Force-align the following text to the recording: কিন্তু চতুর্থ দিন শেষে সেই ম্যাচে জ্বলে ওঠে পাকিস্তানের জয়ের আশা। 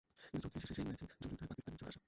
কিন্তু 0.31 0.45
চতুর্থ 0.53 0.63
দিন 0.69 0.69
শেষে 0.69 0.75
সেই 0.77 0.85
ম্যাচে 0.87 1.05
জ্বলে 1.21 1.35
ওঠে 1.35 1.47
পাকিস্তানের 1.51 1.79
জয়ের 1.81 1.91
আশা। 1.91 1.99